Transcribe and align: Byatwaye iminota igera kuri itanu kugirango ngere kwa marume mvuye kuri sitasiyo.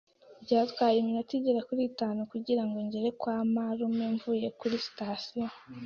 Byatwaye 0.43 0.95
iminota 0.99 1.31
igera 1.37 1.61
kuri 1.67 1.81
itanu 1.89 2.19
kugirango 2.31 2.77
ngere 2.87 3.09
kwa 3.19 3.35
marume 3.53 4.05
mvuye 4.15 4.47
kuri 4.59 4.75
sitasiyo. 4.85 5.45